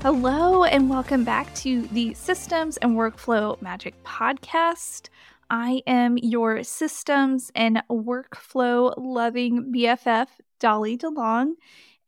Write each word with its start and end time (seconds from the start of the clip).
Hello, 0.00 0.62
and 0.62 0.88
welcome 0.88 1.24
back 1.24 1.52
to 1.56 1.82
the 1.88 2.14
Systems 2.14 2.76
and 2.76 2.92
Workflow 2.96 3.60
Magic 3.60 4.00
Podcast. 4.04 5.08
I 5.50 5.82
am 5.88 6.16
your 6.18 6.62
systems 6.62 7.50
and 7.56 7.82
workflow 7.90 8.94
loving 8.96 9.72
BFF, 9.72 10.28
Dolly 10.60 10.96
DeLong. 10.96 11.54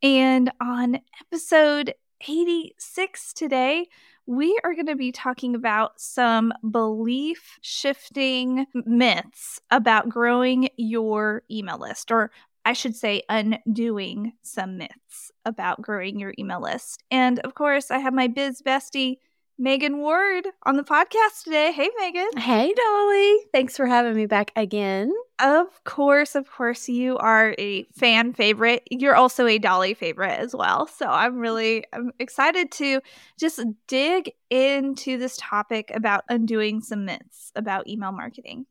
And 0.05 0.53
on 0.61 1.01
episode 1.21 1.95
86 2.29 3.33
today, 3.33 3.89
we 4.25 4.57
are 4.63 4.75
going 4.75 4.87
to 4.87 4.95
be 4.95 5.11
talking 5.11 5.57
about 5.57 6.01
some 6.01 6.53
belief 6.71 7.59
shifting 7.61 8.67
myths 8.73 9.61
about 9.73 10.09
growing 10.09 10.69
your 10.77 11.43
email 11.51 11.79
list, 11.79 12.13
or 12.13 12.31
I 12.65 12.73
should 12.73 12.95
say, 12.95 13.23
undoing 13.29 14.33
some 14.43 14.79
myths 14.79 15.33
about 15.45 15.83
growing 15.83 16.19
your 16.19 16.35
email 16.39 16.61
list. 16.61 17.03
And 17.11 17.39
of 17.41 17.55
course, 17.55 17.91
I 17.91 17.99
have 17.99 18.15
my 18.15 18.29
biz 18.29 18.63
bestie, 18.63 19.17
Magan 19.59 19.99
Ward, 19.99 20.47
on 20.65 20.77
the 20.77 20.83
podcast 20.83 21.45
today. 21.45 21.71
Hey, 21.73 21.91
Megan. 21.99 22.31
Hey, 22.39 22.73
Dolly. 22.75 23.37
Thanks 23.53 23.77
for 23.77 23.87
having 23.87 24.15
me 24.15 24.27
back 24.27 24.53
again. 24.57 25.13
Of 25.39 25.67
course, 25.85 26.35
of 26.35 26.51
course, 26.51 26.89
you 26.89 27.19
are 27.19 27.55
a 27.59 27.85
fan 27.95 28.33
favorite. 28.33 28.83
You're 28.91 29.17
also 29.17 29.47
a 29.47 29.59
Dolly 29.59 29.95
favorite 29.95 30.39
as 30.39 30.55
well. 30.55 30.87
So 30.87 31.07
I'm 31.07 31.37
really 31.39 31.85
I'm 31.93 32.13
excited 32.19 32.71
to 32.73 33.01
just 33.39 33.61
dig 33.87 34.33
into 34.49 35.19
this 35.19 35.37
topic 35.39 35.91
about 35.95 36.25
undoing 36.29 36.81
some 36.81 37.05
myths 37.05 37.53
about 37.55 37.89
email 37.89 38.13
marketing. 38.13 38.67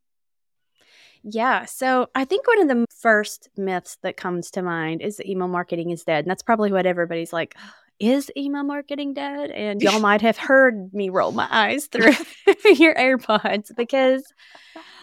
Yeah. 1.24 1.66
So 1.66 2.08
I 2.16 2.26
think 2.26 2.48
one 2.48 2.62
of 2.62 2.68
the 2.68 2.86
first 2.90 3.50
myths 3.58 3.98
that 4.04 4.18
comes 4.18 4.52
to 4.52 4.62
mind 4.62 5.02
is 5.02 5.18
that 5.18 5.30
email 5.30 5.48
marketing 5.48 5.92
is 5.92 6.04
dead. 6.04 6.26
And 6.26 6.30
that's 6.30 6.44
probably 6.44 6.72
what 6.72 6.86
everybody's 6.86 7.34
like, 7.34 7.56
is 8.00 8.32
email 8.38 8.64
marketing 8.64 9.14
dead? 9.14 9.52
And 9.52 9.82
y'all 9.82 10.00
might 10.10 10.22
have 10.22 10.38
heard 10.38 10.94
me 10.94 11.10
roll 11.10 11.32
my 11.32 11.48
eyes 11.50 11.88
through 11.88 12.14
your 12.76 12.96
AirPods 12.96 13.76
because 13.76 14.24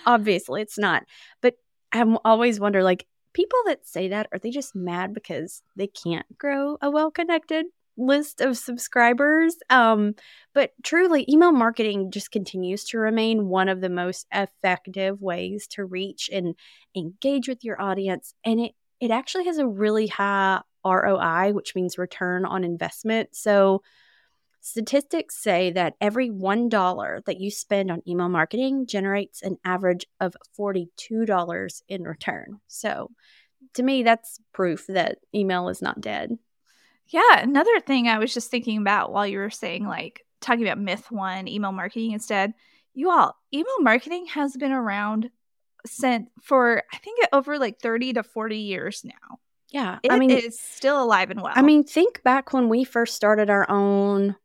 obviously 0.07 0.63
it's 0.63 0.79
not. 0.79 1.05
But 1.43 1.57
I 1.93 2.05
always 2.25 2.59
wonder 2.59 2.83
like, 2.83 3.07
people 3.35 3.59
that 3.67 3.87
say 3.87 4.09
that, 4.09 4.27
are 4.33 4.39
they 4.39 4.51
just 4.51 4.75
mad 4.75 5.13
because 5.13 5.63
they 5.77 5.87
can't 5.87 6.27
grow 6.39 6.79
a 6.81 6.91
well 6.91 7.11
connected 7.11 7.67
list 7.97 8.41
of 8.41 8.57
subscribers. 8.57 9.57
Um, 9.71 10.15
but 10.55 10.73
truly, 10.83 11.25
email 11.29 11.53
marketing 11.53 12.11
just 12.11 12.31
continues 12.31 12.85
to 12.87 12.99
remain 12.99 13.49
one 13.49 13.69
of 13.69 13.81
the 13.81 13.91
most 13.91 14.27
effective 14.33 15.21
ways 15.21 15.67
to 15.73 15.85
reach 15.85 16.31
and 16.33 16.55
engage 16.95 17.49
with 17.49 17.65
your 17.65 17.81
audience. 17.81 18.35
And 18.45 18.61
it, 18.61 18.73
it 19.01 19.11
actually 19.11 19.45
has 19.47 19.59
a 19.59 19.67
really 19.67 20.07
high 20.07 20.61
ROI, 20.85 21.53
which 21.53 21.75
means 21.75 21.99
return 21.99 22.45
on 22.45 22.65
investment. 22.65 23.31
So, 23.35 23.83
statistics 24.61 25.41
say 25.41 25.71
that 25.71 25.95
every 26.01 26.29
$1 26.29 27.25
that 27.25 27.41
you 27.41 27.51
spend 27.53 27.91
on 27.91 28.03
email 28.09 28.29
marketing 28.29 28.87
generates 28.87 29.43
an 29.43 29.59
average 29.65 30.07
of 30.19 30.35
$42 30.59 31.83
in 31.89 32.03
return. 32.03 32.61
So, 32.67 33.11
to 33.75 33.83
me, 33.83 34.03
that's 34.03 34.41
proof 34.53 34.87
that 34.89 35.19
email 35.35 35.69
is 35.69 35.83
not 35.83 36.01
dead. 36.01 36.39
Yeah, 37.09 37.41
another 37.41 37.81
thing 37.81 38.09
I 38.09 38.19
was 38.19 38.35
just 38.35 38.51
thinking 38.51 38.79
about 38.79 39.13
while 39.13 39.27
you 39.27 39.39
were 39.39 39.51
saying 39.51 39.87
like 39.87 40.25
talking 40.41 40.67
about 40.67 40.79
myth 40.79 41.11
one, 41.11 41.49
email 41.49 41.73
marketing 41.73 42.13
instead. 42.13 42.55
You 42.95 43.11
all, 43.11 43.37
email 43.53 43.81
marketing 43.81 44.27
has 44.27 44.57
been 44.57 44.73
around 44.73 45.31
since 45.85 46.29
for 46.43 46.83
I 46.93 46.97
think 46.99 47.21
over 47.33 47.59
like 47.59 47.81
30 47.81 48.15
to 48.15 48.23
40 48.23 48.57
years 48.57 49.03
now. 49.05 49.39
Yeah. 49.71 49.99
It 50.03 50.13
I 50.13 50.19
mean 50.19 50.31
it's 50.31 50.61
still 50.61 51.03
alive 51.03 51.31
and 51.31 51.43
well. 51.43 51.53
I 51.55 51.63
mean, 51.63 51.85
think 51.85 52.23
back 52.23 52.53
when 52.53 52.69
we 52.69 52.85
first 52.85 53.15
started 53.15 53.51
our 53.51 53.71
own 53.71 54.37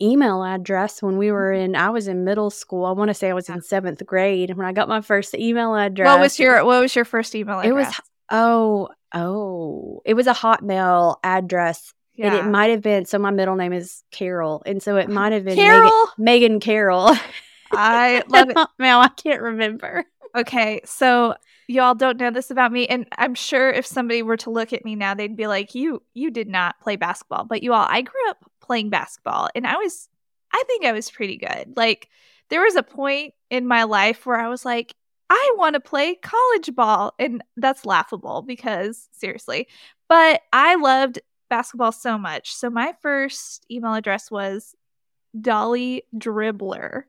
email 0.00 0.44
address 0.44 1.02
when 1.02 1.18
we 1.18 1.32
were 1.32 1.52
in 1.52 1.74
I 1.74 1.90
was 1.90 2.08
in 2.08 2.24
middle 2.24 2.50
school. 2.50 2.84
I 2.84 2.92
want 2.92 3.08
to 3.08 3.14
say 3.14 3.30
I 3.30 3.34
was 3.34 3.48
in 3.48 3.62
seventh 3.62 4.04
grade 4.06 4.56
when 4.56 4.66
I 4.66 4.72
got 4.72 4.88
my 4.88 5.00
first 5.00 5.34
email 5.34 5.74
address. 5.74 6.06
What 6.06 6.20
was 6.20 6.38
your 6.38 6.64
what 6.64 6.80
was 6.80 6.94
your 6.94 7.04
first 7.04 7.34
email 7.34 7.60
address? 7.60 7.70
It 7.70 7.72
was 7.72 8.00
oh 8.30 8.88
oh 9.14 10.02
it 10.04 10.14
was 10.14 10.26
a 10.26 10.34
hotmail 10.34 11.16
address 11.22 11.94
yeah. 12.14 12.26
and 12.26 12.36
it 12.36 12.50
might 12.50 12.70
have 12.70 12.82
been 12.82 13.04
so 13.04 13.18
my 13.18 13.30
middle 13.30 13.56
name 13.56 13.72
is 13.72 14.02
carol 14.10 14.62
and 14.66 14.82
so 14.82 14.96
it 14.96 15.08
might 15.08 15.32
have 15.32 15.44
been 15.44 15.56
carol? 15.56 15.90
Magan, 16.18 16.52
magan 16.52 16.60
carol. 16.60 17.16
I 17.72 18.22
love 18.28 18.50
it. 18.50 18.56
Hotmail 18.56 19.04
i 19.04 19.08
can't 19.08 19.42
remember. 19.42 20.04
Okay 20.36 20.80
so 20.84 21.34
y'all 21.68 21.94
don't 21.94 22.18
know 22.18 22.30
this 22.30 22.50
about 22.50 22.72
me 22.72 22.86
and 22.86 23.06
i'm 23.18 23.34
sure 23.34 23.70
if 23.70 23.84
somebody 23.84 24.22
were 24.22 24.38
to 24.38 24.50
look 24.50 24.72
at 24.72 24.84
me 24.86 24.94
now 24.94 25.12
they'd 25.14 25.36
be 25.36 25.46
like 25.46 25.74
you 25.74 26.02
you 26.14 26.30
did 26.30 26.48
not 26.48 26.80
play 26.80 26.96
basketball. 26.96 27.44
But 27.44 27.62
you 27.62 27.72
all 27.72 27.86
i 27.88 28.02
grew 28.02 28.30
up 28.30 28.38
playing 28.60 28.90
basketball 28.90 29.48
and 29.54 29.66
i 29.66 29.76
was 29.76 30.08
i 30.52 30.62
think 30.66 30.84
i 30.84 30.92
was 30.92 31.10
pretty 31.10 31.38
good. 31.38 31.74
Like 31.76 32.08
there 32.50 32.62
was 32.62 32.76
a 32.76 32.82
point 32.82 33.34
in 33.50 33.66
my 33.66 33.84
life 33.84 34.26
where 34.26 34.38
i 34.38 34.48
was 34.48 34.64
like 34.64 34.94
I 35.30 35.54
want 35.56 35.74
to 35.74 35.80
play 35.80 36.14
college 36.16 36.74
ball. 36.74 37.14
And 37.18 37.42
that's 37.56 37.84
laughable 37.84 38.42
because 38.42 39.08
seriously, 39.12 39.68
but 40.08 40.42
I 40.52 40.76
loved 40.76 41.20
basketball 41.48 41.92
so 41.92 42.18
much. 42.18 42.54
So 42.54 42.70
my 42.70 42.94
first 43.02 43.66
email 43.70 43.94
address 43.94 44.30
was 44.30 44.74
Dolly 45.38 46.04
Dribbler 46.16 47.04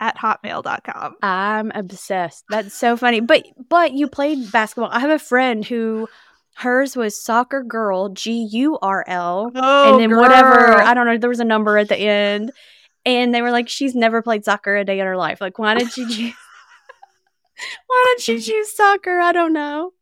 at 0.00 0.16
hotmail.com. 0.16 1.16
I'm 1.22 1.72
obsessed. 1.74 2.44
That's 2.50 2.74
so 2.74 2.96
funny. 2.96 3.20
But 3.20 3.46
but 3.68 3.92
you 3.92 4.08
played 4.08 4.50
basketball. 4.50 4.90
I 4.92 5.00
have 5.00 5.10
a 5.10 5.18
friend 5.18 5.64
who 5.64 6.08
hers 6.54 6.96
was 6.96 7.20
soccer 7.20 7.62
girl 7.62 8.10
G 8.10 8.46
U 8.52 8.78
R 8.82 9.04
L 9.06 9.50
oh, 9.54 9.92
and 9.92 10.00
then 10.02 10.10
girl. 10.10 10.20
whatever 10.20 10.74
I 10.74 10.92
don't 10.92 11.06
know 11.06 11.16
there 11.16 11.30
was 11.30 11.40
a 11.40 11.44
number 11.44 11.78
at 11.78 11.88
the 11.88 11.96
end 11.96 12.52
and 13.06 13.34
they 13.34 13.40
were 13.40 13.50
like 13.50 13.70
she's 13.70 13.94
never 13.94 14.20
played 14.20 14.44
soccer 14.44 14.76
a 14.76 14.84
day 14.84 15.00
in 15.00 15.06
her 15.06 15.16
life. 15.16 15.40
Like 15.40 15.58
why 15.58 15.74
did 15.74 15.90
she 15.92 16.34
Why 17.86 18.04
don't 18.06 18.28
you 18.28 18.40
choose 18.40 18.74
soccer? 18.74 19.20
I 19.20 19.32
don't 19.32 19.52
know. 19.52 19.92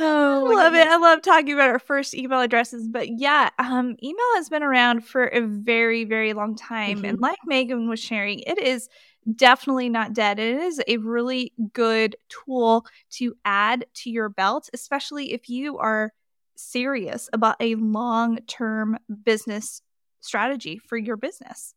Oh, 0.00 0.46
I 0.46 0.54
love 0.54 0.72
goodness. 0.72 0.86
it. 0.86 0.92
I 0.92 0.96
love 0.96 1.22
talking 1.22 1.52
about 1.52 1.68
our 1.68 1.78
first 1.78 2.14
email 2.14 2.40
addresses. 2.40 2.88
But 2.88 3.08
yeah, 3.18 3.50
um, 3.58 3.96
email 4.02 4.34
has 4.36 4.48
been 4.48 4.62
around 4.62 5.04
for 5.04 5.26
a 5.26 5.40
very, 5.40 6.04
very 6.04 6.32
long 6.32 6.56
time. 6.56 6.98
Mm-hmm. 6.98 7.04
And 7.04 7.20
like 7.20 7.38
Magan 7.44 7.88
was 7.88 8.00
sharing, 8.00 8.40
it 8.40 8.58
is 8.58 8.88
definitely 9.34 9.88
not 9.88 10.12
dead. 10.14 10.38
It 10.38 10.56
is 10.58 10.80
a 10.86 10.96
really 10.98 11.52
good 11.72 12.16
tool 12.28 12.86
to 13.12 13.34
add 13.44 13.86
to 13.96 14.10
your 14.10 14.28
belt, 14.28 14.70
especially 14.72 15.32
if 15.32 15.48
you 15.48 15.78
are 15.78 16.12
serious 16.56 17.28
about 17.32 17.56
a 17.60 17.74
long 17.76 18.38
term 18.46 18.98
business 19.24 19.82
strategy 20.20 20.78
for 20.78 20.96
your 20.96 21.16
business. 21.16 21.74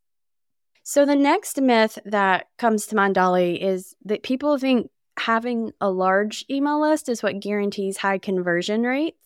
So, 0.84 1.06
the 1.06 1.16
next 1.16 1.62
myth 1.62 2.00
that 2.06 2.48
comes 2.58 2.88
to 2.88 2.96
mind, 2.96 3.16
Dolly, 3.16 3.62
is 3.62 3.96
that 4.06 4.24
people 4.24 4.58
think 4.58 4.90
having 5.22 5.72
a 5.80 5.90
large 5.90 6.46
email 6.50 6.82
list 6.82 7.08
is 7.08 7.22
what 7.22 7.40
guarantees 7.40 7.98
high 7.98 8.18
conversion 8.18 8.84
rates. 8.84 9.18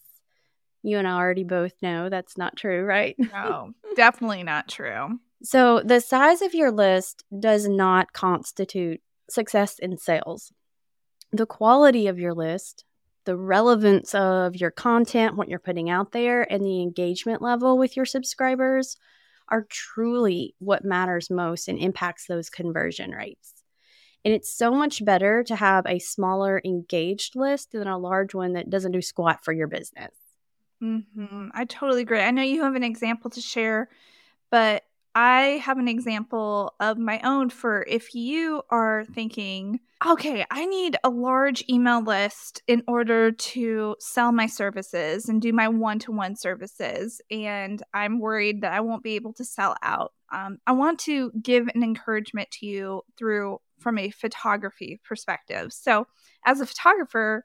You 0.83 0.97
and 0.97 1.07
I 1.07 1.13
already 1.13 1.43
both 1.43 1.73
know 1.81 2.09
that's 2.09 2.37
not 2.37 2.55
true, 2.55 2.83
right? 2.83 3.15
No, 3.17 3.71
definitely 3.95 4.43
not 4.43 4.67
true. 4.67 5.19
So, 5.41 5.81
the 5.83 5.99
size 5.99 6.41
of 6.41 6.53
your 6.53 6.71
list 6.71 7.23
does 7.37 7.67
not 7.67 8.13
constitute 8.13 9.01
success 9.29 9.79
in 9.79 9.97
sales. 9.97 10.51
The 11.31 11.45
quality 11.45 12.07
of 12.07 12.19
your 12.19 12.33
list, 12.33 12.85
the 13.25 13.35
relevance 13.35 14.13
of 14.13 14.55
your 14.55 14.71
content, 14.71 15.35
what 15.35 15.49
you're 15.49 15.59
putting 15.59 15.89
out 15.89 16.11
there, 16.11 16.51
and 16.51 16.63
the 16.63 16.81
engagement 16.81 17.41
level 17.41 17.77
with 17.77 17.95
your 17.95 18.05
subscribers 18.05 18.97
are 19.49 19.65
truly 19.69 20.55
what 20.59 20.85
matters 20.85 21.29
most 21.29 21.67
and 21.67 21.79
impacts 21.79 22.27
those 22.27 22.49
conversion 22.49 23.11
rates. 23.11 23.54
And 24.25 24.33
it's 24.33 24.51
so 24.51 24.71
much 24.71 25.05
better 25.05 25.43
to 25.43 25.55
have 25.55 25.85
a 25.85 25.99
smaller 25.99 26.59
engaged 26.65 27.35
list 27.35 27.71
than 27.71 27.87
a 27.87 27.97
large 27.97 28.33
one 28.33 28.53
that 28.53 28.71
doesn't 28.71 28.91
do 28.91 29.01
squat 29.01 29.45
for 29.45 29.53
your 29.53 29.67
business. 29.67 30.11
Mm-hmm. 30.83 31.49
I 31.53 31.65
totally 31.65 32.01
agree. 32.01 32.19
I 32.19 32.31
know 32.31 32.41
you 32.41 32.63
have 32.63 32.75
an 32.75 32.83
example 32.83 33.29
to 33.29 33.39
share, 33.39 33.87
but 34.49 34.83
I 35.13 35.61
have 35.63 35.77
an 35.77 35.87
example 35.87 36.73
of 36.81 36.97
my 36.97 37.21
own 37.23 37.49
for 37.49 37.85
if 37.87 38.13
you 38.15 38.63
are 38.69 39.05
thinking, 39.13 39.79
okay, 40.05 40.45
I 40.51 40.65
need 40.65 40.97
a 41.05 41.09
large 41.09 41.63
email 41.69 42.03
list 42.03 42.61
in 42.67 42.83
order 42.85 43.31
to 43.31 43.95
sell 43.99 44.33
my 44.33 44.47
services 44.47 45.29
and 45.29 45.41
do 45.41 45.53
my 45.53 45.69
one 45.69 45.99
to 45.99 46.11
one 46.11 46.35
services, 46.35 47.21
and 47.31 47.81
I'm 47.93 48.19
worried 48.19 48.61
that 48.61 48.73
I 48.73 48.81
won't 48.81 49.03
be 49.03 49.15
able 49.15 49.33
to 49.33 49.45
sell 49.45 49.77
out. 49.81 50.11
Um, 50.33 50.57
I 50.67 50.73
want 50.73 50.99
to 51.01 51.31
give 51.41 51.69
an 51.73 51.81
encouragement 51.81 52.51
to 52.51 52.65
you 52.65 53.03
through 53.17 53.59
from 53.79 53.97
a 53.97 54.09
photography 54.09 54.99
perspective. 55.03 55.73
So, 55.73 56.07
as 56.45 56.61
a 56.61 56.65
photographer, 56.65 57.43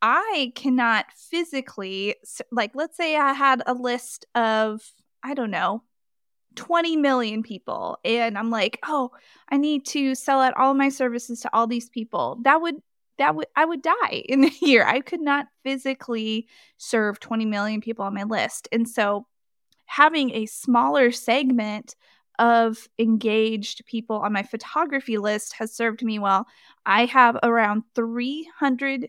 I 0.00 0.52
cannot 0.54 1.06
physically, 1.30 2.16
like, 2.52 2.72
let's 2.74 2.96
say 2.96 3.16
I 3.16 3.32
had 3.32 3.62
a 3.66 3.74
list 3.74 4.26
of, 4.34 4.80
I 5.22 5.34
don't 5.34 5.50
know, 5.50 5.82
20 6.56 6.96
million 6.96 7.44
people 7.44 7.98
and 8.04 8.36
i'm 8.36 8.50
like 8.50 8.80
oh 8.84 9.10
i 9.48 9.56
need 9.56 9.86
to 9.86 10.16
sell 10.16 10.40
out 10.40 10.56
all 10.56 10.74
my 10.74 10.88
services 10.88 11.40
to 11.40 11.50
all 11.52 11.68
these 11.68 11.88
people. 11.88 12.38
That 12.42 12.60
would 12.60 12.76
that 13.18 13.36
would 13.36 13.46
i 13.54 13.64
would 13.64 13.82
die 13.82 14.24
in 14.28 14.44
a 14.44 14.50
year. 14.60 14.84
I 14.84 15.00
could 15.00 15.20
not 15.20 15.46
physically 15.62 16.48
serve 16.76 17.20
20 17.20 17.44
million 17.44 17.80
people 17.80 18.04
on 18.04 18.14
my 18.14 18.24
list. 18.24 18.68
And 18.72 18.88
so 18.88 19.26
having 19.86 20.32
a 20.32 20.46
smaller 20.46 21.10
segment 21.12 21.94
of 22.38 22.88
engaged 22.98 23.84
people 23.86 24.16
on 24.16 24.32
my 24.32 24.42
photography 24.42 25.18
list 25.18 25.54
has 25.54 25.74
served 25.74 26.02
me 26.02 26.18
well 26.18 26.46
i 26.86 27.04
have 27.04 27.36
around 27.42 27.82
300 27.94 29.08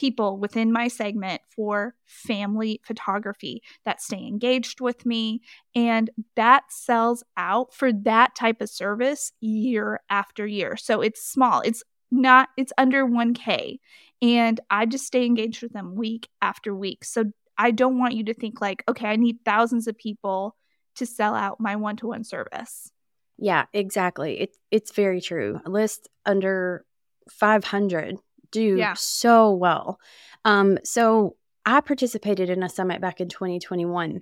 people 0.00 0.38
within 0.38 0.72
my 0.72 0.88
segment 0.88 1.42
for 1.54 1.94
family 2.06 2.80
photography 2.84 3.62
that 3.84 4.00
stay 4.00 4.26
engaged 4.26 4.80
with 4.80 5.04
me. 5.04 5.42
And 5.74 6.08
that 6.36 6.64
sells 6.70 7.22
out 7.36 7.74
for 7.74 7.92
that 7.92 8.34
type 8.34 8.62
of 8.62 8.70
service 8.70 9.32
year 9.40 10.00
after 10.08 10.46
year. 10.46 10.76
So 10.76 11.02
it's 11.02 11.22
small, 11.22 11.60
it's 11.60 11.82
not, 12.10 12.48
it's 12.56 12.72
under 12.78 13.04
1K. 13.04 13.78
And 14.22 14.58
I 14.70 14.86
just 14.86 15.06
stay 15.06 15.26
engaged 15.26 15.62
with 15.62 15.72
them 15.72 15.94
week 15.94 16.28
after 16.40 16.74
week. 16.74 17.04
So 17.04 17.24
I 17.58 17.70
don't 17.70 17.98
want 17.98 18.14
you 18.14 18.24
to 18.24 18.34
think 18.34 18.60
like, 18.62 18.82
okay, 18.88 19.06
I 19.06 19.16
need 19.16 19.38
thousands 19.44 19.86
of 19.86 19.98
people 19.98 20.56
to 21.00 21.06
sell 21.06 21.34
out 21.34 21.60
my 21.60 21.76
one 21.76 21.96
to 21.96 22.06
one 22.06 22.24
service. 22.24 22.92
Yeah, 23.38 23.64
exactly. 23.72 24.40
It, 24.40 24.56
it's 24.70 24.92
very 24.92 25.20
true. 25.20 25.60
A 25.64 25.70
list 25.70 26.08
under 26.26 26.84
500 27.30 28.18
do 28.50 28.76
yeah. 28.76 28.94
so 28.94 29.52
well. 29.52 29.98
Um, 30.44 30.78
so 30.84 31.36
I 31.64 31.80
participated 31.80 32.50
in 32.50 32.62
a 32.62 32.68
summit 32.68 33.00
back 33.00 33.20
in 33.20 33.28
2021, 33.28 34.20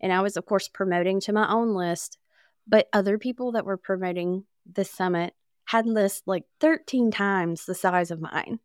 and 0.00 0.12
I 0.12 0.20
was, 0.20 0.36
of 0.36 0.46
course, 0.46 0.68
promoting 0.68 1.20
to 1.20 1.32
my 1.32 1.48
own 1.48 1.74
list, 1.74 2.18
but 2.66 2.88
other 2.92 3.18
people 3.18 3.52
that 3.52 3.64
were 3.64 3.76
promoting 3.76 4.44
the 4.70 4.84
summit 4.84 5.32
had 5.66 5.86
lists 5.86 6.22
like 6.26 6.44
13 6.60 7.12
times 7.12 7.66
the 7.66 7.74
size 7.74 8.10
of 8.10 8.20
mine. 8.20 8.58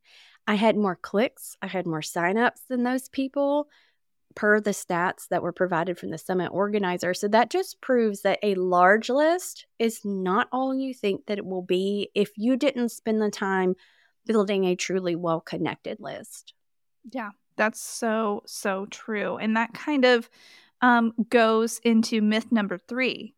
I 0.48 0.56
had 0.56 0.76
more 0.76 0.96
clicks, 0.96 1.58
I 1.62 1.68
had 1.68 1.86
more 1.86 2.02
signups 2.02 2.66
than 2.70 2.84
those 2.84 3.10
people 3.10 3.68
per 4.36 4.60
the 4.60 4.72
stats 4.72 5.28
that 5.30 5.42
were 5.42 5.54
provided 5.54 5.98
from 5.98 6.10
the 6.10 6.18
summit 6.18 6.50
organizer. 6.50 7.14
So 7.14 7.28
that 7.30 7.50
just 7.50 7.82
proves 7.82 8.22
that 8.22 8.40
a 8.44 8.56
large 8.56 9.10
list 9.10 9.66
is 9.80 10.04
not 10.04 10.48
all 10.52 10.76
you 10.76 10.94
think 10.94 11.26
that 11.26 11.38
it 11.38 11.46
will 11.46 11.62
be 11.62 12.10
if 12.14 12.32
you 12.38 12.58
didn't 12.58 12.90
spend 12.90 13.22
the 13.22 13.32
time 13.32 13.76
building 14.26 14.66
a 14.66 14.76
truly 14.76 15.16
well 15.16 15.40
connected 15.40 16.00
list. 16.00 16.54
Yeah, 17.12 17.30
that's 17.56 17.80
so, 17.80 18.44
so 18.46 18.88
true. 18.90 19.38
And 19.38 19.56
that 19.56 19.74
kind 19.74 20.06
of 20.06 20.30
um, 20.82 21.14
goes 21.30 21.80
into 21.84 22.22
myth 22.22 22.52
number 22.52 22.78
three 22.78 23.34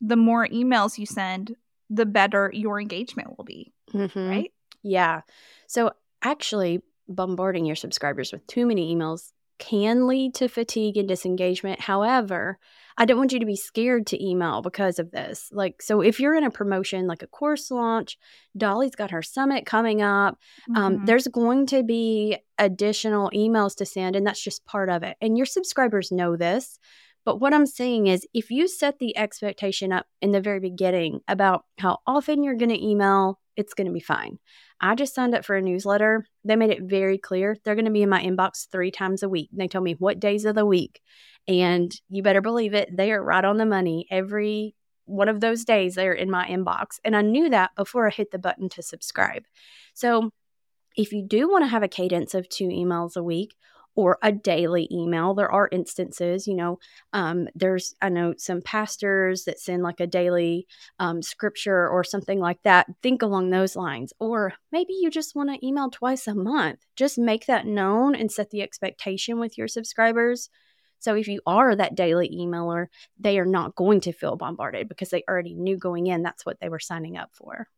the 0.00 0.16
more 0.16 0.46
emails 0.48 0.98
you 0.98 1.06
send, 1.06 1.56
the 1.88 2.04
better 2.04 2.50
your 2.52 2.78
engagement 2.80 3.36
will 3.36 3.44
be. 3.44 3.72
Mm-hmm. 3.94 4.28
Right? 4.28 4.52
Yeah. 4.82 5.22
So 5.66 5.92
actually, 6.22 6.82
bombarding 7.08 7.64
your 7.64 7.76
subscribers 7.76 8.32
with 8.32 8.46
too 8.46 8.66
many 8.66 8.94
emails 8.94 9.32
can 9.58 10.06
lead 10.06 10.34
to 10.34 10.48
fatigue 10.48 10.96
and 10.96 11.08
disengagement. 11.08 11.80
However, 11.80 12.58
I 12.98 13.04
don't 13.04 13.18
want 13.18 13.32
you 13.32 13.40
to 13.40 13.46
be 13.46 13.56
scared 13.56 14.06
to 14.08 14.24
email 14.24 14.62
because 14.62 14.98
of 14.98 15.10
this. 15.10 15.50
Like, 15.52 15.82
so 15.82 16.00
if 16.00 16.18
you're 16.18 16.34
in 16.34 16.44
a 16.44 16.50
promotion, 16.50 17.06
like 17.06 17.22
a 17.22 17.26
course 17.26 17.70
launch, 17.70 18.16
Dolly's 18.56 18.94
got 18.94 19.10
her 19.10 19.22
summit 19.22 19.66
coming 19.66 20.00
up, 20.00 20.38
um, 20.74 20.96
mm-hmm. 20.96 21.04
there's 21.04 21.28
going 21.28 21.66
to 21.66 21.82
be 21.82 22.38
additional 22.58 23.30
emails 23.34 23.76
to 23.76 23.86
send, 23.86 24.16
and 24.16 24.26
that's 24.26 24.42
just 24.42 24.64
part 24.64 24.88
of 24.88 25.02
it. 25.02 25.16
And 25.20 25.36
your 25.36 25.46
subscribers 25.46 26.10
know 26.10 26.36
this. 26.36 26.78
But 27.26 27.40
what 27.40 27.52
I'm 27.52 27.66
saying 27.66 28.06
is, 28.06 28.26
if 28.32 28.50
you 28.50 28.68
set 28.68 28.98
the 28.98 29.16
expectation 29.16 29.92
up 29.92 30.06
in 30.22 30.30
the 30.30 30.40
very 30.40 30.60
beginning 30.60 31.20
about 31.26 31.64
how 31.78 31.98
often 32.06 32.44
you're 32.44 32.54
going 32.54 32.70
to 32.70 32.82
email, 32.82 33.40
it's 33.56 33.74
going 33.74 33.88
to 33.88 33.92
be 33.92 34.00
fine. 34.00 34.38
I 34.80 34.94
just 34.94 35.14
signed 35.14 35.34
up 35.34 35.44
for 35.44 35.56
a 35.56 35.62
newsletter. 35.62 36.26
They 36.44 36.56
made 36.56 36.70
it 36.70 36.82
very 36.82 37.18
clear 37.18 37.56
they're 37.64 37.74
going 37.74 37.86
to 37.86 37.90
be 37.90 38.02
in 38.02 38.08
my 38.08 38.22
inbox 38.22 38.68
three 38.70 38.90
times 38.90 39.22
a 39.22 39.28
week. 39.28 39.48
They 39.52 39.68
told 39.68 39.84
me 39.84 39.94
what 39.98 40.20
days 40.20 40.44
of 40.44 40.54
the 40.54 40.66
week. 40.66 41.00
And 41.48 41.92
you 42.08 42.22
better 42.22 42.40
believe 42.42 42.74
it, 42.74 42.94
they 42.94 43.12
are 43.12 43.22
right 43.22 43.44
on 43.44 43.56
the 43.56 43.66
money. 43.66 44.06
Every 44.10 44.74
one 45.04 45.28
of 45.28 45.40
those 45.40 45.64
days, 45.64 45.94
they're 45.94 46.12
in 46.12 46.30
my 46.30 46.46
inbox. 46.46 46.98
And 47.04 47.16
I 47.16 47.22
knew 47.22 47.48
that 47.50 47.70
before 47.76 48.06
I 48.06 48.10
hit 48.10 48.32
the 48.32 48.38
button 48.38 48.68
to 48.70 48.82
subscribe. 48.82 49.44
So 49.94 50.30
if 50.96 51.12
you 51.12 51.22
do 51.22 51.48
want 51.48 51.62
to 51.64 51.68
have 51.68 51.82
a 51.82 51.88
cadence 51.88 52.34
of 52.34 52.48
two 52.48 52.68
emails 52.68 53.16
a 53.16 53.22
week, 53.22 53.54
or 53.96 54.18
a 54.22 54.30
daily 54.30 54.86
email. 54.92 55.34
There 55.34 55.50
are 55.50 55.68
instances, 55.72 56.46
you 56.46 56.54
know, 56.54 56.78
um, 57.12 57.48
there's, 57.54 57.94
I 58.00 58.10
know 58.10 58.34
some 58.36 58.62
pastors 58.62 59.44
that 59.44 59.58
send 59.58 59.82
like 59.82 60.00
a 60.00 60.06
daily 60.06 60.66
um, 60.98 61.22
scripture 61.22 61.88
or 61.88 62.04
something 62.04 62.38
like 62.38 62.62
that. 62.62 62.86
Think 63.02 63.22
along 63.22 63.50
those 63.50 63.74
lines. 63.74 64.12
Or 64.20 64.52
maybe 64.70 64.92
you 64.92 65.10
just 65.10 65.34
want 65.34 65.50
to 65.50 65.66
email 65.66 65.90
twice 65.90 66.28
a 66.28 66.34
month. 66.34 66.80
Just 66.94 67.18
make 67.18 67.46
that 67.46 67.66
known 67.66 68.14
and 68.14 68.30
set 68.30 68.50
the 68.50 68.62
expectation 68.62 69.40
with 69.40 69.58
your 69.58 69.68
subscribers. 69.68 70.50
So 70.98 71.14
if 71.14 71.28
you 71.28 71.40
are 71.46 71.74
that 71.74 71.94
daily 71.94 72.28
emailer, 72.28 72.86
they 73.18 73.38
are 73.38 73.46
not 73.46 73.74
going 73.74 74.00
to 74.00 74.12
feel 74.12 74.36
bombarded 74.36 74.88
because 74.88 75.10
they 75.10 75.24
already 75.28 75.54
knew 75.54 75.76
going 75.76 76.06
in 76.06 76.22
that's 76.22 76.44
what 76.44 76.58
they 76.60 76.68
were 76.68 76.78
signing 76.78 77.16
up 77.16 77.30
for. 77.32 77.68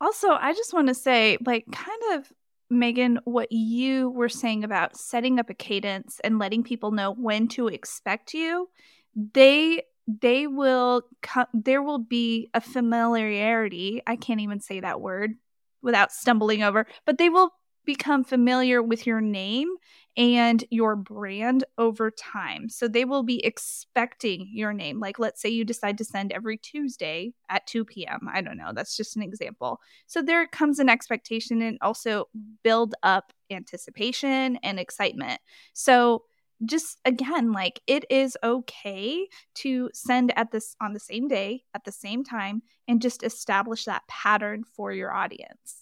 Also, 0.00 0.30
I 0.30 0.52
just 0.52 0.74
want 0.74 0.88
to 0.88 0.94
say, 0.94 1.38
like, 1.46 1.64
kind 1.70 2.02
of 2.14 2.32
Magan, 2.72 3.20
what 3.24 3.52
you 3.52 4.10
were 4.10 4.28
saying 4.28 4.64
about 4.64 4.96
setting 4.96 5.38
up 5.38 5.50
a 5.50 5.54
cadence 5.54 6.20
and 6.24 6.38
letting 6.38 6.62
people 6.62 6.90
know 6.90 7.12
when 7.12 7.48
to 7.48 7.68
expect 7.68 8.34
you, 8.34 8.68
they 9.14 9.82
they 10.06 10.46
will 10.46 11.02
come 11.20 11.46
there 11.54 11.82
will 11.82 11.98
be 11.98 12.50
a 12.54 12.60
familiarity. 12.60 14.02
I 14.06 14.16
can't 14.16 14.40
even 14.40 14.60
say 14.60 14.80
that 14.80 15.00
word 15.00 15.34
without 15.82 16.12
stumbling 16.12 16.62
over, 16.62 16.86
but 17.04 17.18
they 17.18 17.28
will 17.28 17.50
become 17.84 18.24
familiar 18.24 18.82
with 18.82 19.06
your 19.06 19.20
name 19.20 19.68
and 20.16 20.64
your 20.70 20.94
brand 20.94 21.64
over 21.78 22.10
time. 22.10 22.68
So 22.68 22.86
they 22.86 23.04
will 23.04 23.22
be 23.22 23.44
expecting 23.44 24.48
your 24.52 24.72
name. 24.72 25.00
Like, 25.00 25.18
let's 25.18 25.40
say 25.40 25.48
you 25.48 25.64
decide 25.64 25.98
to 25.98 26.04
send 26.04 26.32
every 26.32 26.58
Tuesday 26.58 27.32
at 27.48 27.66
2 27.66 27.84
p.m. 27.84 28.28
I 28.32 28.42
don't 28.42 28.58
know. 28.58 28.72
That's 28.74 28.96
just 28.96 29.16
an 29.16 29.22
example. 29.22 29.80
So 30.06 30.22
there 30.22 30.46
comes 30.46 30.78
an 30.78 30.88
expectation 30.88 31.62
and 31.62 31.78
also 31.80 32.28
build 32.62 32.94
up 33.02 33.32
anticipation 33.50 34.56
and 34.62 34.78
excitement. 34.78 35.40
So 35.72 36.24
just 36.64 37.00
again 37.04 37.50
like 37.50 37.80
it 37.88 38.04
is 38.08 38.36
okay 38.44 39.26
to 39.54 39.90
send 39.92 40.32
at 40.36 40.52
this 40.52 40.76
on 40.80 40.92
the 40.92 41.00
same 41.00 41.26
day 41.26 41.64
at 41.74 41.84
the 41.84 41.90
same 41.90 42.22
time 42.22 42.62
and 42.86 43.02
just 43.02 43.24
establish 43.24 43.84
that 43.86 44.06
pattern 44.06 44.62
for 44.62 44.92
your 44.92 45.12
audience 45.12 45.81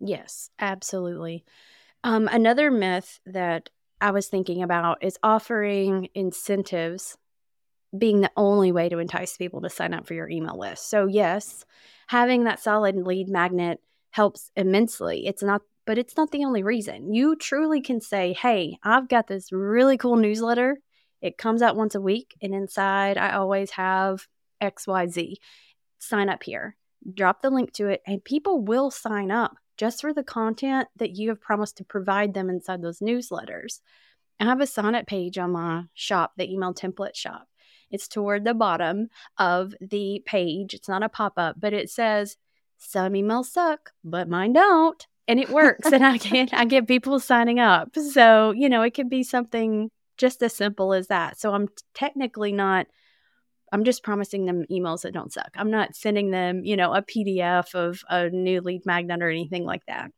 yes 0.00 0.50
absolutely 0.58 1.44
um, 2.02 2.28
another 2.32 2.70
myth 2.70 3.20
that 3.26 3.68
I 4.00 4.10
was 4.10 4.28
thinking 4.28 4.62
about 4.62 5.02
is 5.02 5.18
offering 5.22 6.08
incentives 6.14 7.18
being 7.96 8.20
the 8.20 8.30
only 8.36 8.72
way 8.72 8.88
to 8.88 8.98
entice 8.98 9.36
people 9.36 9.60
to 9.60 9.70
sign 9.70 9.92
up 9.92 10.06
for 10.06 10.14
your 10.14 10.28
email 10.28 10.58
list. 10.58 10.88
So, 10.88 11.06
yes, 11.06 11.64
having 12.06 12.44
that 12.44 12.60
solid 12.60 12.96
lead 12.96 13.28
magnet 13.28 13.80
helps 14.10 14.50
immensely. 14.56 15.26
It's 15.26 15.42
not, 15.42 15.62
but 15.86 15.98
it's 15.98 16.16
not 16.16 16.30
the 16.30 16.44
only 16.44 16.62
reason. 16.62 17.12
You 17.12 17.36
truly 17.36 17.82
can 17.82 18.00
say, 18.00 18.32
Hey, 18.32 18.78
I've 18.82 19.08
got 19.08 19.26
this 19.26 19.52
really 19.52 19.98
cool 19.98 20.16
newsletter. 20.16 20.78
It 21.20 21.36
comes 21.36 21.60
out 21.60 21.76
once 21.76 21.94
a 21.94 22.00
week, 22.00 22.34
and 22.40 22.54
inside 22.54 23.18
I 23.18 23.32
always 23.32 23.72
have 23.72 24.26
XYZ. 24.62 25.34
Sign 25.98 26.30
up 26.30 26.42
here, 26.42 26.76
drop 27.12 27.42
the 27.42 27.50
link 27.50 27.72
to 27.74 27.88
it, 27.88 28.00
and 28.06 28.24
people 28.24 28.62
will 28.62 28.90
sign 28.90 29.30
up 29.30 29.56
just 29.80 30.02
for 30.02 30.12
the 30.12 30.22
content 30.22 30.88
that 30.96 31.16
you 31.16 31.30
have 31.30 31.40
promised 31.40 31.78
to 31.78 31.84
provide 31.84 32.34
them 32.34 32.50
inside 32.50 32.82
those 32.82 32.98
newsletters. 32.98 33.80
I 34.38 34.44
have 34.44 34.60
a 34.60 34.66
sonnet 34.66 35.06
page 35.06 35.38
on 35.38 35.52
my 35.52 35.84
shop, 35.94 36.32
the 36.36 36.52
email 36.52 36.74
template 36.74 37.14
shop. 37.14 37.48
It's 37.90 38.06
toward 38.06 38.44
the 38.44 38.52
bottom 38.52 39.08
of 39.38 39.74
the 39.80 40.22
page. 40.26 40.74
It's 40.74 40.88
not 40.88 41.02
a 41.02 41.08
pop 41.08 41.32
up, 41.38 41.56
but 41.58 41.72
it 41.72 41.88
says, 41.88 42.36
Some 42.76 43.14
emails 43.14 43.46
suck, 43.46 43.92
but 44.04 44.28
mine 44.28 44.52
don't. 44.52 45.06
And 45.26 45.40
it 45.40 45.48
works. 45.48 45.90
and 45.90 46.04
I 46.04 46.18
get 46.18 46.52
I 46.52 46.66
get 46.66 46.86
people 46.86 47.18
signing 47.18 47.58
up. 47.58 47.96
So, 47.96 48.50
you 48.50 48.68
know, 48.68 48.82
it 48.82 48.92
could 48.92 49.08
be 49.08 49.22
something 49.22 49.90
just 50.18 50.42
as 50.42 50.52
simple 50.54 50.92
as 50.92 51.06
that. 51.06 51.40
So 51.40 51.54
I'm 51.54 51.68
technically 51.94 52.52
not 52.52 52.86
I'm 53.72 53.84
just 53.84 54.02
promising 54.02 54.46
them 54.46 54.64
emails 54.70 55.02
that 55.02 55.14
don't 55.14 55.32
suck. 55.32 55.50
I'm 55.54 55.70
not 55.70 55.94
sending 55.94 56.30
them, 56.30 56.64
you 56.64 56.76
know, 56.76 56.92
a 56.92 57.02
PDF 57.02 57.74
of 57.74 58.02
a 58.08 58.28
new 58.30 58.60
lead 58.60 58.84
magnet 58.84 59.22
or 59.22 59.30
anything 59.30 59.64
like 59.64 59.86
that. 59.86 60.10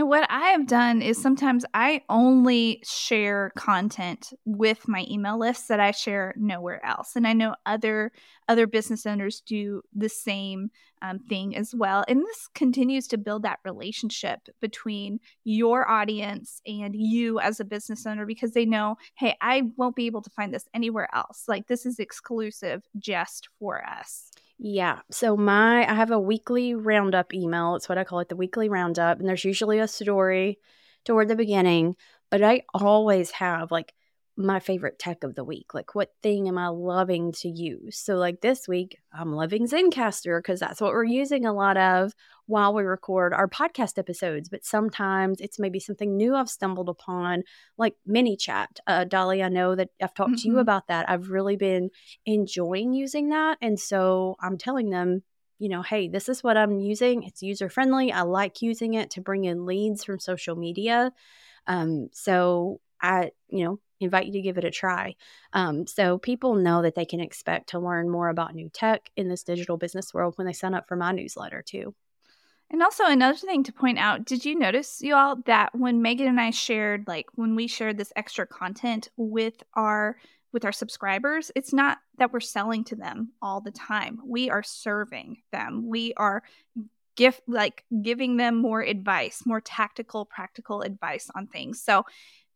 And 0.00 0.08
what 0.08 0.26
I 0.30 0.48
have 0.52 0.66
done 0.66 1.02
is 1.02 1.20
sometimes 1.20 1.66
I 1.74 2.02
only 2.08 2.82
share 2.84 3.52
content 3.54 4.32
with 4.46 4.88
my 4.88 5.04
email 5.10 5.38
list 5.38 5.68
that 5.68 5.78
I 5.78 5.90
share 5.90 6.34
nowhere 6.38 6.82
else. 6.84 7.16
And 7.16 7.26
I 7.26 7.34
know 7.34 7.54
other 7.66 8.10
other 8.48 8.66
business 8.66 9.04
owners 9.04 9.42
do 9.42 9.82
the 9.94 10.08
same 10.08 10.70
um, 11.02 11.18
thing 11.18 11.56
as 11.56 11.74
well. 11.74 12.04
And 12.08 12.20
this 12.20 12.48
continues 12.54 13.06
to 13.08 13.18
build 13.18 13.42
that 13.42 13.60
relationship 13.64 14.40
between 14.60 15.20
your 15.44 15.88
audience 15.88 16.60
and 16.66 16.94
you 16.94 17.40
as 17.40 17.60
a 17.60 17.64
business 17.64 18.06
owner 18.06 18.26
because 18.26 18.52
they 18.52 18.66
know, 18.66 18.96
hey, 19.14 19.36
I 19.40 19.62
won't 19.76 19.96
be 19.96 20.06
able 20.06 20.22
to 20.22 20.30
find 20.30 20.52
this 20.52 20.68
anywhere 20.74 21.08
else. 21.14 21.44
Like 21.48 21.66
this 21.66 21.86
is 21.86 21.98
exclusive 21.98 22.82
just 22.98 23.48
for 23.58 23.84
us. 23.86 24.30
Yeah. 24.58 25.00
So 25.10 25.36
my 25.36 25.90
I 25.90 25.94
have 25.94 26.10
a 26.10 26.20
weekly 26.20 26.74
roundup 26.74 27.32
email. 27.32 27.76
It's 27.76 27.88
what 27.88 27.96
I 27.96 28.04
call 28.04 28.20
it, 28.20 28.28
the 28.28 28.36
weekly 28.36 28.68
roundup, 28.68 29.18
and 29.18 29.28
there's 29.28 29.44
usually 29.44 29.78
a 29.78 29.88
story 29.88 30.58
toward 31.04 31.28
the 31.28 31.36
beginning, 31.36 31.96
but 32.30 32.42
I 32.42 32.62
always 32.74 33.30
have 33.32 33.70
like 33.70 33.94
my 34.40 34.58
favorite 34.58 34.98
tech 34.98 35.22
of 35.22 35.34
the 35.34 35.44
week. 35.44 35.74
Like, 35.74 35.94
what 35.94 36.12
thing 36.22 36.48
am 36.48 36.58
I 36.58 36.68
loving 36.68 37.32
to 37.32 37.48
use? 37.48 37.98
So, 37.98 38.16
like 38.16 38.40
this 38.40 38.66
week, 38.66 38.98
I'm 39.12 39.32
loving 39.32 39.66
Zencastr 39.66 40.38
because 40.38 40.60
that's 40.60 40.80
what 40.80 40.92
we're 40.92 41.04
using 41.04 41.46
a 41.46 41.52
lot 41.52 41.76
of 41.76 42.12
while 42.46 42.74
we 42.74 42.82
record 42.82 43.32
our 43.32 43.48
podcast 43.48 43.98
episodes. 43.98 44.48
But 44.48 44.64
sometimes 44.64 45.40
it's 45.40 45.58
maybe 45.58 45.78
something 45.78 46.16
new 46.16 46.34
I've 46.34 46.48
stumbled 46.48 46.88
upon, 46.88 47.44
like 47.76 47.94
ManyChat. 48.08 48.66
Uh, 48.86 49.04
Dolly, 49.04 49.42
I 49.42 49.48
know 49.48 49.74
that 49.74 49.90
I've 50.02 50.14
talked 50.14 50.30
mm-hmm. 50.30 50.36
to 50.36 50.48
you 50.48 50.52
mm-hmm. 50.54 50.60
about 50.60 50.88
that. 50.88 51.08
I've 51.08 51.30
really 51.30 51.56
been 51.56 51.90
enjoying 52.26 52.92
using 52.92 53.28
that. 53.30 53.58
And 53.60 53.78
so 53.78 54.36
I'm 54.40 54.58
telling 54.58 54.90
them, 54.90 55.22
you 55.58 55.68
know, 55.68 55.82
hey, 55.82 56.08
this 56.08 56.28
is 56.28 56.42
what 56.42 56.56
I'm 56.56 56.78
using. 56.78 57.22
It's 57.22 57.42
user 57.42 57.68
friendly. 57.68 58.10
I 58.12 58.22
like 58.22 58.62
using 58.62 58.94
it 58.94 59.10
to 59.10 59.20
bring 59.20 59.44
in 59.44 59.66
leads 59.66 60.04
from 60.04 60.18
social 60.18 60.56
media. 60.56 61.12
Um, 61.66 62.08
so 62.12 62.80
I, 63.02 63.32
you 63.48 63.64
know, 63.64 63.80
invite 64.00 64.26
you 64.26 64.32
to 64.32 64.40
give 64.40 64.58
it 64.58 64.64
a 64.64 64.70
try. 64.70 65.14
Um, 65.52 65.86
so 65.86 66.18
people 66.18 66.54
know 66.54 66.82
that 66.82 66.94
they 66.94 67.04
can 67.04 67.20
expect 67.20 67.70
to 67.70 67.78
learn 67.78 68.10
more 68.10 68.28
about 68.28 68.54
new 68.54 68.68
tech 68.68 69.10
in 69.16 69.28
this 69.28 69.42
digital 69.42 69.76
business 69.76 70.12
world 70.14 70.36
when 70.36 70.46
they 70.46 70.52
sign 70.52 70.74
up 70.74 70.88
for 70.88 70.96
my 70.96 71.12
newsletter 71.12 71.62
too. 71.62 71.94
And 72.70 72.82
also 72.82 73.04
another 73.04 73.36
thing 73.36 73.64
to 73.64 73.72
point 73.72 73.98
out, 73.98 74.24
did 74.24 74.44
you 74.44 74.56
notice 74.56 75.00
you 75.02 75.16
all 75.16 75.36
that 75.46 75.74
when 75.74 76.02
Magan 76.02 76.28
and 76.28 76.40
I 76.40 76.50
shared 76.50 77.08
like 77.08 77.26
when 77.34 77.56
we 77.56 77.66
shared 77.66 77.98
this 77.98 78.12
extra 78.14 78.46
content 78.46 79.08
with 79.16 79.62
our 79.74 80.16
with 80.52 80.64
our 80.64 80.72
subscribers, 80.72 81.52
it's 81.54 81.72
not 81.72 81.98
that 82.18 82.32
we're 82.32 82.40
selling 82.40 82.82
to 82.84 82.96
them 82.96 83.32
all 83.40 83.60
the 83.60 83.70
time. 83.70 84.18
We 84.24 84.50
are 84.50 84.64
serving 84.64 85.38
them. 85.52 85.86
We 85.86 86.12
are 86.16 86.42
gift 87.16 87.42
like 87.46 87.84
giving 88.02 88.36
them 88.36 88.56
more 88.56 88.80
advice, 88.80 89.42
more 89.44 89.60
tactical, 89.60 90.24
practical 90.24 90.82
advice 90.82 91.30
on 91.34 91.46
things. 91.46 91.82
So 91.82 92.04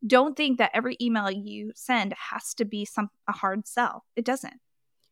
don't 0.06 0.36
think 0.36 0.58
that 0.58 0.70
every 0.74 0.96
email 1.00 1.30
you 1.30 1.72
send 1.74 2.14
has 2.14 2.54
to 2.54 2.64
be 2.64 2.84
some 2.84 3.10
a 3.28 3.32
hard 3.32 3.66
sell. 3.66 4.04
It 4.16 4.24
doesn't. 4.24 4.60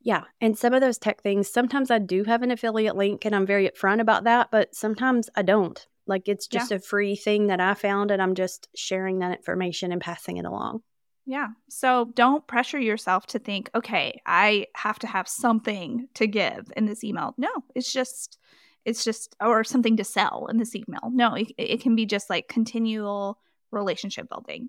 Yeah. 0.01 0.25
And 0.41 0.59
some 0.59 0.75
of 0.75 0.81
those 0.81 0.99
tech 0.99 1.23
things, 1.23 1.49
sometimes 1.49 1.91
I 1.91 1.99
do 1.99 2.25
have 2.25 2.43
an 2.43 2.51
affiliate 2.51 2.97
link 2.97 3.25
and 3.25 3.35
I'm 3.35 3.47
very 3.47 3.69
upfront 3.69 4.01
about 4.01 4.25
that, 4.25 4.51
but 4.51 4.75
sometimes 4.75 5.31
I 5.37 5.43
don't. 5.43 5.87
Like 6.07 6.29
it's 6.29 6.49
just 6.49 6.73
yeah. 6.73 6.79
a 6.79 6.81
free 6.81 7.15
thing 7.15 7.47
that 7.47 7.61
I 7.61 7.75
found 7.75 8.11
and 8.11 8.21
I'm 8.21 8.35
just 8.35 8.69
sharing 8.75 9.21
that 9.21 9.37
information 9.37 9.93
and 9.93 10.01
passing 10.01 10.39
it 10.39 10.45
along. 10.45 10.83
Yeah. 11.25 11.49
So 11.69 12.11
don't 12.15 12.45
pressure 12.49 12.81
yourself 12.81 13.27
to 13.27 13.39
think, 13.39 13.71
okay, 13.77 14.21
I 14.27 14.67
have 14.75 14.99
to 15.01 15.07
have 15.07 15.29
something 15.29 16.09
to 16.15 16.27
give 16.27 16.73
in 16.77 16.87
this 16.87 17.05
email. 17.05 17.35
No, 17.39 17.51
it's 17.77 17.93
just, 17.93 18.39
it's 18.85 19.05
just, 19.05 19.37
or 19.41 19.63
something 19.63 19.97
to 19.99 20.05
sell 20.05 20.49
in 20.51 20.57
this 20.57 20.75
email. 20.75 21.13
No, 21.13 21.35
it, 21.35 21.53
it 21.57 21.81
can 21.81 21.95
be 21.95 22.07
just 22.07 22.29
like 22.29 22.49
continual 22.49 23.39
relationship 23.71 24.29
building. 24.29 24.69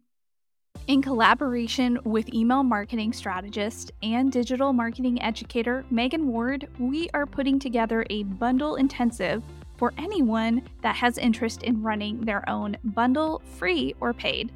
In 0.87 1.01
collaboration 1.01 1.97
with 2.03 2.33
email 2.33 2.61
marketing 2.61 3.13
strategist 3.13 3.93
and 4.01 4.29
digital 4.29 4.73
marketing 4.73 5.21
educator 5.21 5.85
Magan 5.89 6.27
Ward, 6.27 6.67
we 6.77 7.09
are 7.13 7.25
putting 7.25 7.57
together 7.57 8.05
a 8.09 8.23
bundle 8.23 8.75
intensive 8.75 9.41
for 9.77 9.93
anyone 9.97 10.61
that 10.81 10.97
has 10.97 11.17
interest 11.17 11.63
in 11.63 11.81
running 11.81 12.19
their 12.19 12.47
own 12.49 12.75
bundle, 12.83 13.41
free 13.57 13.95
or 14.01 14.11
paid. 14.11 14.51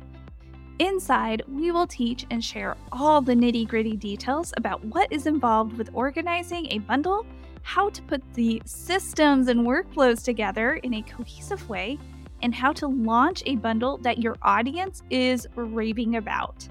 Inside, 0.80 1.44
we 1.48 1.72
will 1.72 1.88
teach 1.88 2.26
and 2.30 2.44
share 2.44 2.76
all 2.92 3.22
the 3.22 3.34
nitty 3.34 3.66
gritty 3.66 3.96
details 3.96 4.54
about 4.58 4.84
what 4.84 5.10
is 5.14 5.28
involved 5.28 5.78
with 5.78 5.90
organizing 5.94 6.68
a 6.72 6.80
bundle, 6.80 7.26
how 7.62 7.90
to 7.90 8.02
put 8.02 8.22
the 8.34 8.62
systems 8.66 9.48
and 9.48 9.62
workflows 9.62 10.26
together 10.26 10.74
in 10.84 10.96
a 10.96 11.02
cohesive 11.04 11.70
way, 11.70 11.98
and 12.42 12.54
how 12.54 12.72
to 12.74 12.88
launch 12.88 13.44
a 13.46 13.56
bundle 13.56 13.98
that 14.00 14.20
your 14.20 14.38
audience 14.42 15.04
is 15.10 15.48
raving 15.56 16.16
about. 16.16 16.68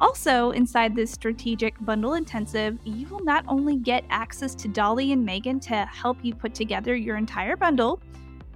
Also, 0.00 0.52
inside 0.52 0.94
this 0.94 1.10
strategic 1.10 1.74
bundle 1.84 2.14
intensive, 2.14 2.78
you 2.84 3.08
will 3.08 3.24
not 3.24 3.44
only 3.48 3.76
get 3.76 4.04
access 4.10 4.54
to 4.54 4.68
Dolly 4.68 5.10
and 5.12 5.24
Magan 5.24 5.58
to 5.60 5.74
help 5.86 6.18
you 6.22 6.34
put 6.34 6.54
together 6.54 6.94
your 6.94 7.16
entire 7.16 7.56
bundle, 7.56 8.00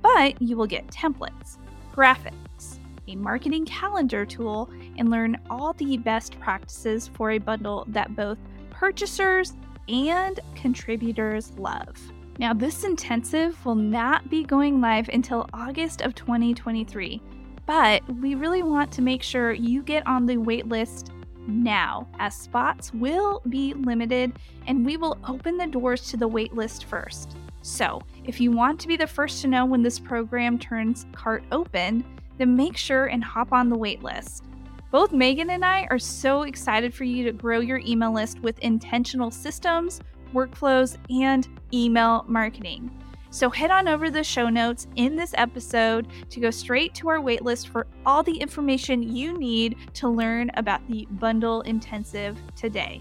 but 0.03 0.41
you 0.41 0.57
will 0.57 0.67
get 0.67 0.87
templates, 0.87 1.59
graphics, 1.93 2.79
a 3.09 3.17
marketing 3.17 3.65
calendar 3.65 4.25
tool, 4.25 4.71
and 4.99 5.11
learn 5.11 5.37
all 5.51 5.73
the 5.73 5.97
best 5.97 6.39
practices 6.39 7.09
for 7.15 7.33
a 7.33 7.39
bundle 7.39 7.87
that 7.89 8.15
both 8.15 8.39
purchasers 8.71 9.55
and 9.89 10.39
contributors 10.55 11.53
love. 11.59 11.97
Now, 12.39 12.55
this 12.55 12.85
intensive 12.85 13.65
will 13.65 13.75
not 13.75 14.31
be 14.31 14.43
going 14.43 14.81
live 14.81 15.09
until 15.11 15.49
August 15.53 16.01
of 16.01 16.15
2023, 16.15 17.21
but 17.67 18.03
we 18.21 18.35
really 18.35 18.63
want 18.63 18.91
to 18.93 19.03
make 19.03 19.23
sure 19.23 19.53
you 19.53 19.83
get 19.83 20.07
on 20.07 20.27
the 20.27 20.37
waitlist 20.37 21.11
now, 21.47 22.09
as 22.19 22.35
spots 22.35 22.93
will 22.95 23.43
be 23.49 23.75
limited 23.75 24.33
and 24.67 24.85
we 24.87 24.97
will 24.97 25.19
open 25.29 25.57
the 25.57 25.67
doors 25.67 26.09
to 26.11 26.17
the 26.17 26.29
waitlist 26.29 26.85
first. 26.85 27.37
So, 27.63 28.01
if 28.25 28.41
you 28.41 28.51
want 28.51 28.81
to 28.81 28.89
be 28.89 28.97
the 28.97 29.07
first 29.07 29.43
to 29.43 29.49
know 29.49 29.65
when 29.65 29.83
this 29.83 29.99
program 29.99 30.59
turns 30.59 31.07
cart 31.13 31.45
open, 31.53 32.05
then 32.39 32.57
make 32.57 32.77
sure 32.77 33.07
and 33.07 33.23
hop 33.23 33.53
on 33.53 33.69
the 33.69 33.77
waitlist. 33.77 34.43
Both 34.91 35.13
Magan 35.13 35.51
and 35.51 35.65
I 35.65 35.87
are 35.91 35.99
so 35.99 36.43
excited 36.43 36.93
for 36.93 37.05
you 37.05 37.25
to 37.25 37.33
grow 37.33 37.61
your 37.61 37.79
email 37.79 38.13
list 38.13 38.41
with 38.41 38.59
intentional 38.59 39.31
systems, 39.31 40.01
workflows, 40.33 40.97
and 41.11 41.49
email 41.73 42.25
marketing. 42.29 42.91
So 43.31 43.49
head 43.49 43.71
on 43.71 43.89
over 43.89 44.11
the 44.11 44.23
show 44.23 44.51
notes 44.51 44.87
in 44.97 45.17
this 45.17 45.33
episode 45.39 46.09
to 46.29 46.39
go 46.39 46.51
straight 46.51 46.95
to 46.97 47.09
our 47.09 47.19
waitlist 47.19 47.69
for 47.69 47.87
all 48.05 48.23
the 48.23 48.37
information 48.37 49.03
you 49.17 49.39
need 49.39 49.77
to 49.95 50.09
learn 50.09 50.51
about 50.55 50.87
the 50.87 51.07
bundle 51.13 51.63
intensive 51.63 52.37
today. 52.55 53.01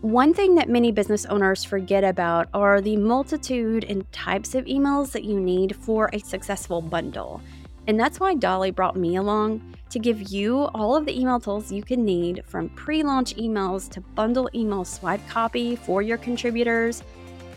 One 0.00 0.34
thing 0.34 0.56
that 0.56 0.68
many 0.68 0.90
business 0.90 1.26
owners 1.26 1.62
forget 1.62 2.02
about 2.02 2.48
are 2.52 2.80
the 2.80 2.96
multitude 2.96 3.84
and 3.84 4.10
types 4.10 4.56
of 4.56 4.64
emails 4.64 5.12
that 5.12 5.22
you 5.22 5.38
need 5.38 5.76
for 5.76 6.10
a 6.12 6.18
successful 6.18 6.82
bundle. 6.82 7.40
And 7.86 7.98
that's 7.98 8.20
why 8.20 8.34
Dolly 8.34 8.70
brought 8.70 8.96
me 8.96 9.16
along 9.16 9.74
to 9.90 9.98
give 9.98 10.30
you 10.30 10.68
all 10.74 10.96
of 10.96 11.04
the 11.04 11.18
email 11.18 11.40
tools 11.40 11.72
you 11.72 11.82
can 11.82 12.04
need 12.04 12.42
from 12.46 12.68
pre 12.70 13.02
launch 13.02 13.34
emails 13.36 13.90
to 13.90 14.00
bundle 14.00 14.48
email 14.54 14.84
swipe 14.84 15.26
copy 15.28 15.76
for 15.76 16.00
your 16.00 16.16
contributors, 16.18 17.02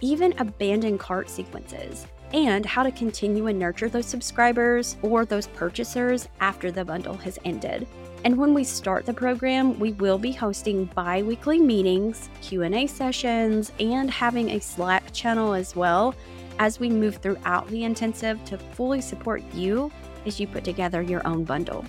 even 0.01 0.33
abandoned 0.37 0.99
cart 0.99 1.29
sequences, 1.29 2.07
and 2.33 2.65
how 2.65 2.83
to 2.83 2.91
continue 2.91 3.47
and 3.47 3.59
nurture 3.59 3.87
those 3.87 4.07
subscribers 4.07 4.97
or 5.01 5.25
those 5.25 5.47
purchasers 5.47 6.27
after 6.39 6.71
the 6.71 6.83
bundle 6.83 7.15
has 7.15 7.39
ended. 7.45 7.87
And 8.25 8.35
when 8.35 8.55
we 8.55 8.63
start 8.63 9.05
the 9.05 9.13
program, 9.13 9.79
we 9.79 9.93
will 9.93 10.17
be 10.17 10.31
hosting 10.31 10.85
bi-weekly 10.95 11.59
meetings, 11.59 12.29
Q&A 12.41 12.87
sessions, 12.87 13.71
and 13.79 14.09
having 14.09 14.49
a 14.49 14.59
Slack 14.59 15.13
channel 15.13 15.53
as 15.53 15.75
well 15.75 16.15
as 16.57 16.79
we 16.79 16.89
move 16.89 17.17
throughout 17.17 17.67
the 17.67 17.83
intensive 17.83 18.43
to 18.45 18.57
fully 18.57 18.99
support 18.99 19.43
you 19.53 19.91
as 20.25 20.39
you 20.39 20.47
put 20.47 20.63
together 20.63 21.01
your 21.01 21.25
own 21.27 21.43
bundle. 21.43 21.85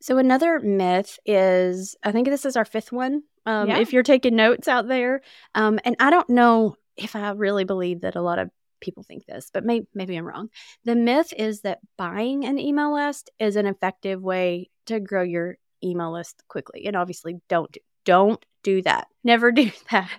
So 0.00 0.18
another 0.18 0.60
myth 0.60 1.18
is 1.24 1.96
I 2.02 2.12
think 2.12 2.28
this 2.28 2.44
is 2.44 2.56
our 2.56 2.64
fifth 2.64 2.92
one. 2.92 3.22
Um, 3.46 3.68
yeah. 3.68 3.78
If 3.78 3.92
you're 3.92 4.02
taking 4.02 4.36
notes 4.36 4.68
out 4.68 4.88
there, 4.88 5.22
um, 5.54 5.78
and 5.84 5.96
I 5.98 6.10
don't 6.10 6.28
know 6.28 6.76
if 6.96 7.16
I 7.16 7.30
really 7.30 7.64
believe 7.64 8.02
that 8.02 8.16
a 8.16 8.22
lot 8.22 8.38
of 8.38 8.50
people 8.80 9.02
think 9.02 9.24
this, 9.26 9.50
but 9.52 9.64
maybe 9.64 9.86
maybe 9.94 10.16
I'm 10.16 10.26
wrong. 10.26 10.50
The 10.84 10.94
myth 10.94 11.32
is 11.36 11.62
that 11.62 11.80
buying 11.96 12.44
an 12.44 12.58
email 12.58 12.92
list 12.92 13.30
is 13.38 13.56
an 13.56 13.66
effective 13.66 14.22
way 14.22 14.70
to 14.86 15.00
grow 15.00 15.22
your 15.22 15.56
email 15.82 16.12
list 16.12 16.42
quickly, 16.48 16.86
and 16.86 16.96
obviously 16.96 17.40
don't 17.48 17.72
do, 17.72 17.80
don't 18.04 18.44
do 18.62 18.82
that. 18.82 19.08
Never 19.24 19.52
do 19.52 19.70
that. 19.90 20.10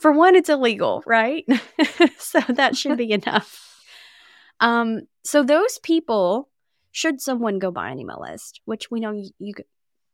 For 0.00 0.12
one, 0.12 0.36
it's 0.36 0.50
illegal, 0.50 1.02
right? 1.06 1.44
so 2.18 2.40
that 2.48 2.76
should 2.76 2.96
be 2.96 3.10
enough. 3.12 3.73
Um, 4.64 5.02
so 5.24 5.42
those 5.42 5.78
people 5.80 6.48
should 6.90 7.20
someone 7.20 7.58
go 7.58 7.70
buy 7.70 7.90
an 7.90 7.98
email 7.98 8.18
list, 8.20 8.62
which 8.64 8.90
we 8.90 8.98
know 8.98 9.12
you, 9.12 9.28
you 9.38 9.52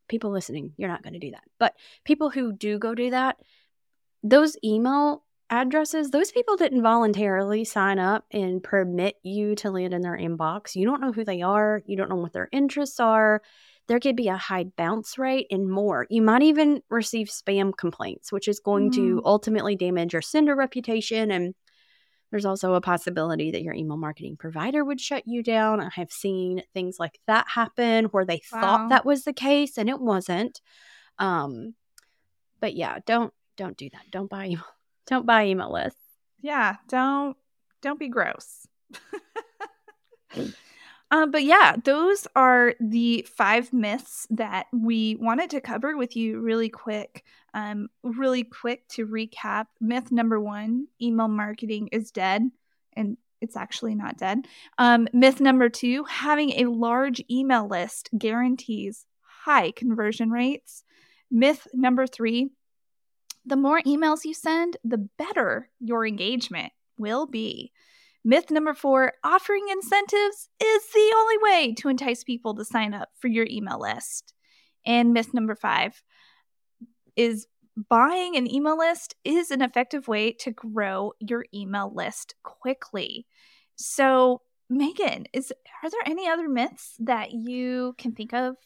people 0.09 0.33
listening, 0.33 0.73
you're 0.77 0.89
not 0.89 1.05
going 1.05 1.13
to 1.13 1.21
do 1.21 1.31
that. 1.31 1.45
But 1.61 1.77
people 2.05 2.31
who 2.31 2.53
do 2.53 2.77
go 2.79 2.95
do 2.97 3.11
that, 3.11 3.37
those 4.25 4.57
email 4.65 5.23
addresses, 5.51 6.11
those 6.11 6.33
people 6.33 6.57
didn't 6.57 6.83
voluntarily 6.83 7.65
sign 7.65 8.01
up 8.01 8.25
and 8.33 8.61
permit 8.61 9.17
you 9.23 9.55
to 9.57 9.71
land 9.71 9.95
in 9.95 10.03
their 10.03 10.19
inbox. 10.19 10.75
You 10.75 10.85
don't 10.85 11.01
know 11.01 11.13
who 11.13 11.25
they 11.25 11.43
are, 11.43 11.83
you 11.87 11.97
don't 11.97 12.11
know 12.11 12.17
what 12.17 12.33
their 12.33 12.49
interests 12.51 12.99
are. 12.99 13.43
There 13.87 14.01
could 14.01 14.17
be 14.17 14.29
a 14.29 14.37
high 14.37 14.65
bounce 14.65 15.17
rate 15.17 15.47
and 15.51 15.71
more. 15.71 16.09
You 16.11 16.23
might 16.23 16.43
even 16.43 16.83
receive 16.91 17.29
spam 17.29 17.77
complaints, 17.77 18.33
which 18.33 18.49
is 18.49 18.59
going 18.59 18.91
mm. 18.91 18.95
to 18.97 19.23
ultimately 19.25 19.77
damage 19.77 20.13
your 20.13 20.23
sender 20.23 20.57
reputation. 20.57 21.31
And 21.31 21.55
there's 22.31 22.45
also 22.45 22.75
a 22.75 22.81
possibility 22.81 23.51
that 23.51 23.63
your 23.63 23.75
email 23.75 23.97
marketing 23.97 24.37
provider 24.37 24.85
would 24.85 25.01
shut 25.01 25.27
you 25.27 25.43
down. 25.43 25.81
I 25.81 25.91
have 25.95 26.13
seen 26.13 26.63
things 26.73 26.99
like 26.99 27.19
that 27.27 27.49
happen 27.49 28.07
where 28.07 28.25
they 28.25 28.41
wow. 28.53 28.61
thought 28.61 28.89
that 28.91 29.05
was 29.05 29.25
the 29.25 29.33
case 29.33 29.79
and 29.79 29.89
it 29.89 30.01
wasn't. 30.01 30.61
Um, 31.19 31.75
but 32.61 32.75
yeah, 32.75 32.99
don't 33.05 33.33
don't 33.57 33.77
do 33.77 33.91
that. 33.91 34.11
Don't 34.11 34.31
buy 34.31 34.47
email 34.47 34.65
don't 35.07 35.27
buy 35.27 35.47
email 35.47 35.73
lists. 35.73 35.99
Yeah, 36.41 36.77
don't 36.89 37.37
don't 37.83 37.99
be 37.99 38.09
gross. 38.09 38.67
um, 41.11 41.31
but 41.31 41.43
yeah, 41.43 41.77
those 41.85 42.27
are 42.37 42.75
the 42.81 43.27
five 43.35 43.73
myths 43.73 44.27
that 44.31 44.67
we 44.73 45.17
wanted 45.17 45.51
to 45.51 45.61
cover 45.61 45.97
with 45.97 46.17
you 46.17 46.41
really 46.41 46.69
quick. 46.69 47.25
Um, 47.53 47.89
really 48.05 48.45
quick 48.45 48.87
to 48.91 49.07
recap. 49.07 49.67
Myth 49.81 50.13
number 50.13 50.41
one: 50.41 50.87
email 51.03 51.29
marketing 51.29 51.89
is 51.91 52.13
dead, 52.13 52.51
and 52.93 53.17
it's 53.41 53.57
actually 53.57 53.95
not 53.97 54.19
dead. 54.19 54.47
Um, 54.79 55.09
myth 55.13 55.41
number 55.41 55.69
two: 55.69 56.05
having 56.05 56.51
a 56.51 56.71
large 56.71 57.23
email 57.29 57.67
list 57.67 58.11
guarantees 58.17 59.05
high 59.45 59.73
conversion 59.73 60.31
rates. 60.31 60.85
Myth 61.29 61.67
number 61.75 62.07
three: 62.07 62.51
the 63.45 63.57
more 63.57 63.81
emails 63.83 64.25
you 64.25 64.35
send, 64.35 64.77
the 64.85 65.09
better 65.19 65.71
your 65.81 66.07
engagement 66.07 66.73
will 66.99 67.27
be. 67.27 67.73
Myth 68.25 68.51
number 68.51 68.75
four 68.75 69.15
offering 69.25 69.67
incentives 69.71 70.49
is 70.63 70.83
the 70.93 71.15
only 71.17 71.39
way 71.39 71.75
to 71.79 71.89
entice 71.89 72.23
people 72.23 72.55
to 72.55 72.65
sign 72.65 72.93
up 72.93 73.09
for 73.19 73.29
your 73.29 73.47
email 73.49 73.81
list. 73.81 74.35
And 74.85 75.13
myth 75.13 75.33
number 75.33 75.55
five 75.55 76.03
is 77.17 77.47
buying 77.89 78.37
an 78.37 78.53
email 78.53 78.77
list 78.77 79.15
is 79.25 79.51
an 79.51 79.63
effective 79.63 80.09
way 80.09 80.33
to 80.33 80.51
grow 80.51 81.13
your 81.19 81.47
email 81.55 81.93
list 81.95 82.35
quickly. 82.43 83.27
So, 83.77 84.43
Magan, 84.69 85.27
is 85.33 85.53
are 85.83 85.91
there 85.91 86.01
any 86.07 86.29
other 86.29 86.49
myths 86.49 86.97
that 87.01 87.33
you 87.33 87.95
can 87.99 88.13
think 88.13 88.35
of 88.35 88.57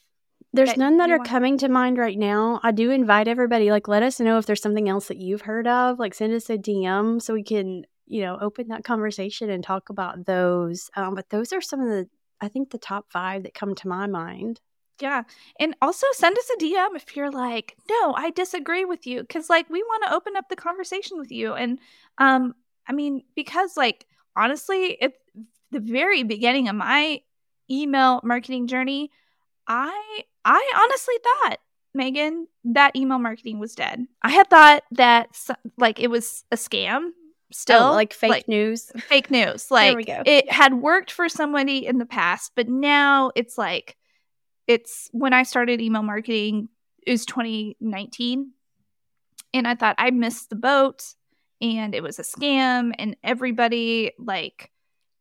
there's 0.54 0.70
that 0.70 0.78
none 0.78 0.99
that 0.99 1.11
are 1.11 1.18
want- 1.18 1.28
coming 1.28 1.58
to 1.58 1.68
mind 1.68 1.99
right 1.99 2.16
now. 2.18 2.61
I 2.62 2.70
do 2.70 2.90
invite 2.92 3.26
everybody, 3.26 3.73
like, 3.73 3.88
let 3.88 4.04
us 4.04 4.20
know 4.20 4.38
if 4.38 4.46
there's 4.46 4.62
something 4.62 4.88
else 4.88 5.08
that 5.08 5.20
you've 5.20 5.42
heard 5.42 5.66
of. 5.66 5.99
Like, 5.99 6.14
send 6.14 6.32
us 6.32 6.49
a 6.49 6.56
DM 6.56 7.20
so 7.20 7.34
we 7.34 7.42
can, 7.42 7.84
you 8.06 8.23
know, 8.23 8.38
open 8.40 8.68
that 8.68 8.84
conversation 8.84 9.50
and 9.50 9.62
talk 9.62 9.88
about 9.88 10.26
those. 10.26 10.90
Um, 10.96 11.14
but 11.14 11.30
those 11.30 11.52
are 11.52 11.61
some 11.61 11.80
of 11.80 11.88
the, 11.88 12.08
I 12.40 12.49
think, 12.49 12.70
the 12.70 12.78
top 12.78 13.06
five 13.11 13.44
that 13.44 13.54
come 13.54 13.75
to 13.76 13.88
my 13.88 14.06
mind. 14.06 14.61
Yeah. 15.00 15.25
And 15.58 15.75
also 15.82 16.06
send 16.12 16.38
us 16.38 16.50
a 16.50 16.62
DM 16.62 16.94
if 16.94 17.16
you're 17.16 17.30
like, 17.30 17.76
no, 17.90 18.14
I 18.14 18.30
disagree 18.30 18.84
with 18.84 19.06
you. 19.06 19.25
Cause 19.25 19.50
like 19.50 19.68
we 19.68 19.82
want 19.82 20.04
to 20.04 20.14
open 20.14 20.37
up 20.37 20.49
the 20.49 20.56
conversation 20.56 21.18
with 21.18 21.32
you. 21.32 21.54
And 21.54 21.78
um, 22.18 22.54
I 22.87 22.92
mean, 22.92 23.23
because 23.34 23.76
like 23.76 24.06
honestly, 24.37 25.00
at 25.02 25.14
the 25.70 25.80
very 25.80 26.23
beginning 26.23 26.68
of 26.68 26.76
my 26.76 27.20
email 27.70 28.20
marketing 28.23 28.66
journey, 28.66 29.11
I 29.66 30.20
I 30.44 30.73
honestly 30.76 31.14
thought 31.23 31.58
Magan 31.94 32.46
that 32.64 32.94
email 32.94 33.18
marketing 33.18 33.58
was 33.58 33.75
dead. 33.75 34.06
I 34.23 34.30
had 34.30 34.49
thought 34.49 34.84
that 34.92 35.37
like 35.78 35.99
it 35.99 36.08
was 36.08 36.44
a 36.52 36.56
scam 36.56 37.11
still 37.54 37.84
oh, 37.84 37.92
like 37.92 38.12
fake 38.12 38.30
like, 38.30 38.49
news. 38.49 38.90
Fake 39.08 39.30
news. 39.30 39.70
Like 39.70 39.96
it 40.08 40.50
had 40.50 40.75
worked 40.75 41.12
for 41.12 41.28
somebody 41.28 41.87
in 41.87 41.99
the 41.99 42.06
past, 42.06 42.52
but 42.56 42.68
now 42.68 43.30
it's 43.37 43.56
like 43.56 43.96
it's 44.66 45.08
when 45.12 45.32
I 45.32 45.44
started 45.44 45.80
email 45.80 46.02
marketing 46.02 46.68
is 47.06 47.25
2019 47.26 48.50
and 49.52 49.68
I 49.68 49.75
thought 49.75 49.94
I 49.99 50.11
missed 50.11 50.50
the 50.50 50.56
boat 50.56 51.04
and 51.60 51.95
it 51.95 52.02
was 52.02 52.19
a 52.19 52.23
scam 52.23 52.93
and 52.99 53.17
everybody 53.23 54.12
like 54.19 54.71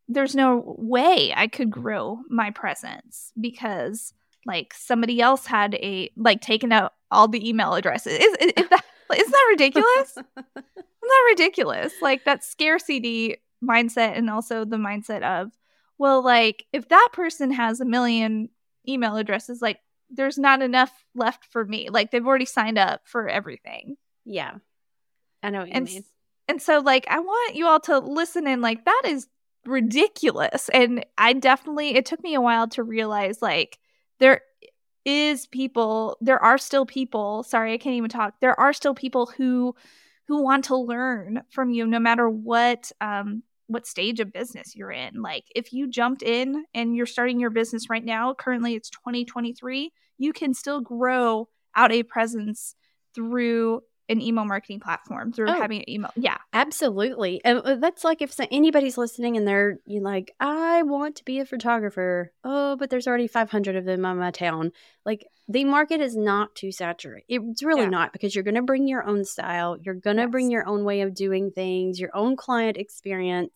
there's 0.07 0.35
no 0.35 0.75
way 0.77 1.33
I 1.35 1.47
could 1.47 1.69
grow 1.69 2.19
my 2.29 2.51
presence 2.51 3.31
because 3.39 4.13
like 4.45 4.73
somebody 4.73 5.21
else 5.21 5.45
had 5.45 5.75
a 5.75 6.09
like 6.17 6.41
taken 6.41 6.71
out 6.71 6.93
all 7.11 7.27
the 7.27 7.47
email 7.47 7.73
addresses. 7.75 8.13
Is, 8.13 8.37
is, 8.39 8.53
is 8.57 8.69
that 8.69 8.85
isn't 9.15 9.31
that 9.31 9.47
ridiculous? 9.51 10.17
that 11.13 11.25
ridiculous? 11.29 11.93
Like 12.01 12.25
that 12.25 12.43
scarcity 12.43 13.37
mindset 13.63 14.17
and 14.17 14.29
also 14.29 14.65
the 14.65 14.77
mindset 14.77 15.23
of 15.23 15.51
well 15.97 16.21
like 16.21 16.65
if 16.73 16.89
that 16.89 17.09
person 17.13 17.49
has 17.51 17.79
a 17.79 17.85
million 17.85 18.49
email 18.87 19.15
addresses 19.15 19.61
like 19.61 19.79
there's 20.09 20.37
not 20.37 20.61
enough 20.61 20.91
left 21.15 21.45
for 21.45 21.65
me. 21.65 21.89
Like 21.89 22.11
they've 22.11 22.25
already 22.25 22.45
signed 22.45 22.77
up 22.77 23.01
for 23.03 23.27
everything. 23.27 23.95
Yeah. 24.25 24.55
I 25.41 25.49
know 25.49 25.59
what 25.59 25.69
you 25.69 25.73
and, 25.73 25.85
mean. 25.85 26.03
and 26.47 26.61
so 26.61 26.79
like 26.79 27.05
i 27.09 27.19
want 27.19 27.55
you 27.55 27.67
all 27.67 27.79
to 27.81 27.99
listen 27.99 28.47
and 28.47 28.61
like 28.61 28.85
that 28.85 29.01
is 29.05 29.27
ridiculous. 29.65 30.69
And 30.69 31.05
i 31.17 31.33
definitely 31.33 31.95
it 31.95 32.05
took 32.05 32.23
me 32.23 32.35
a 32.35 32.41
while 32.41 32.67
to 32.69 32.83
realize 32.83 33.41
like 33.41 33.79
there 34.19 34.41
is 35.05 35.47
people 35.47 36.17
there 36.21 36.41
are 36.41 36.57
still 36.57 36.85
people 36.85 37.43
sorry 37.43 37.73
i 37.73 37.77
can't 37.77 37.95
even 37.95 38.09
talk. 38.09 38.35
There 38.39 38.59
are 38.59 38.73
still 38.73 38.93
people 38.93 39.25
who 39.25 39.75
who 40.33 40.41
want 40.41 40.65
to 40.65 40.75
learn 40.75 41.43
from 41.51 41.69
you 41.69 41.85
no 41.85 41.99
matter 41.99 42.27
what 42.27 42.91
um 43.01 43.43
what 43.67 43.85
stage 43.85 44.19
of 44.19 44.33
business 44.33 44.75
you're 44.75 44.91
in. 44.91 45.21
Like 45.21 45.45
if 45.55 45.71
you 45.71 45.87
jumped 45.87 46.21
in 46.23 46.65
and 46.73 46.95
you're 46.95 47.05
starting 47.05 47.39
your 47.39 47.51
business 47.51 47.87
right 47.87 48.03
now 48.03 48.33
currently 48.33 48.73
it's 48.73 48.89
2023 48.89 49.91
you 50.17 50.33
can 50.33 50.55
still 50.55 50.81
grow 50.81 51.47
out 51.75 51.91
a 51.91 52.01
presence 52.01 52.75
through 53.13 53.81
an 54.09 54.21
email 54.21 54.45
marketing 54.45 54.79
platform 54.79 55.31
through 55.31 55.49
oh, 55.49 55.53
having 55.53 55.79
an 55.79 55.89
email. 55.89 56.11
Yeah, 56.15 56.37
absolutely. 56.51 57.41
And 57.43 57.59
uh, 57.59 57.75
that's 57.75 58.03
like 58.03 58.21
if 58.21 58.37
anybody's 58.51 58.97
listening 58.97 59.37
and 59.37 59.47
they're 59.47 59.79
you 59.85 60.01
like, 60.01 60.33
I 60.39 60.83
want 60.83 61.17
to 61.17 61.25
be 61.25 61.39
a 61.39 61.45
photographer. 61.45 62.31
Oh, 62.43 62.75
but 62.75 62.89
there's 62.89 63.07
already 63.07 63.27
500 63.27 63.75
of 63.75 63.85
them 63.85 64.05
in 64.05 64.17
my 64.17 64.31
town. 64.31 64.71
Like 65.05 65.27
the 65.47 65.63
market 65.63 66.01
is 66.01 66.15
not 66.15 66.55
too 66.55 66.71
saturated. 66.71 67.25
It's 67.29 67.63
really 67.63 67.83
yeah. 67.83 67.89
not 67.89 68.13
because 68.13 68.35
you're 68.35 68.43
going 68.43 68.55
to 68.55 68.61
bring 68.61 68.87
your 68.87 69.05
own 69.05 69.23
style. 69.25 69.77
You're 69.81 69.95
going 69.95 70.17
to 70.17 70.23
yes. 70.23 70.31
bring 70.31 70.51
your 70.51 70.67
own 70.67 70.83
way 70.83 71.01
of 71.01 71.13
doing 71.13 71.51
things, 71.51 71.99
your 71.99 72.15
own 72.15 72.35
client 72.35 72.77
experience. 72.77 73.51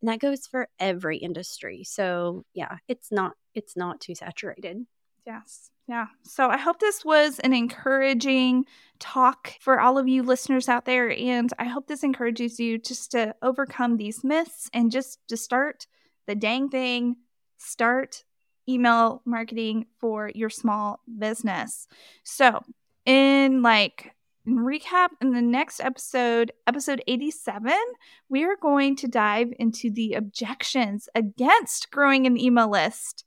And 0.00 0.08
that 0.08 0.20
goes 0.20 0.46
for 0.46 0.68
every 0.78 1.18
industry. 1.18 1.84
So, 1.84 2.44
yeah, 2.54 2.78
it's 2.88 3.10
not 3.12 3.32
it's 3.54 3.76
not 3.76 4.00
too 4.00 4.14
saturated. 4.14 4.86
Yes. 5.26 5.70
Yeah. 5.90 6.06
So 6.22 6.48
I 6.48 6.56
hope 6.56 6.78
this 6.78 7.04
was 7.04 7.40
an 7.40 7.52
encouraging 7.52 8.64
talk 9.00 9.54
for 9.58 9.80
all 9.80 9.98
of 9.98 10.06
you 10.06 10.22
listeners 10.22 10.68
out 10.68 10.84
there. 10.84 11.10
And 11.10 11.52
I 11.58 11.64
hope 11.64 11.88
this 11.88 12.04
encourages 12.04 12.60
you 12.60 12.78
just 12.78 13.10
to 13.10 13.34
overcome 13.42 13.96
these 13.96 14.22
myths 14.22 14.70
and 14.72 14.92
just 14.92 15.18
to 15.26 15.36
start 15.36 15.88
the 16.28 16.36
dang 16.36 16.68
thing, 16.68 17.16
start 17.58 18.22
email 18.68 19.20
marketing 19.24 19.86
for 19.98 20.30
your 20.32 20.48
small 20.48 21.00
business. 21.18 21.88
So, 22.22 22.62
in 23.04 23.62
like 23.62 24.14
in 24.46 24.58
recap, 24.58 25.08
in 25.20 25.32
the 25.32 25.42
next 25.42 25.80
episode, 25.80 26.52
episode 26.68 27.02
87, 27.08 27.72
we 28.28 28.44
are 28.44 28.54
going 28.62 28.94
to 28.94 29.08
dive 29.08 29.52
into 29.58 29.90
the 29.90 30.12
objections 30.12 31.08
against 31.16 31.90
growing 31.90 32.28
an 32.28 32.38
email 32.38 32.70
list 32.70 33.24